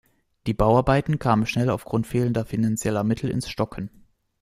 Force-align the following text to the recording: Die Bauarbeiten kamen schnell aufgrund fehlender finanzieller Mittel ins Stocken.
Die 0.47 0.55
Bauarbeiten 0.55 1.19
kamen 1.19 1.45
schnell 1.45 1.69
aufgrund 1.69 2.07
fehlender 2.07 2.43
finanzieller 2.43 3.03
Mittel 3.03 3.29
ins 3.29 3.47
Stocken. 3.47 3.91